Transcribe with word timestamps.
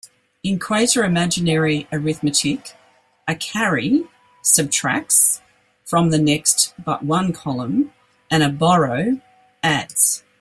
In 0.43 0.57
quater-imaginary 0.57 1.87
arithmetic, 1.93 2.75
a 3.27 3.35
"carry" 3.35 4.05
"subtracts" 4.41 5.41
from 5.85 6.09
the 6.09 6.17
next-but-one 6.17 7.33
column, 7.33 7.93
and 8.31 8.41
a 8.41 8.49
"borrow" 8.49 9.21
"adds". 9.61 10.23